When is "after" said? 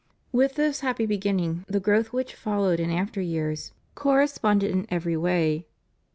2.89-3.21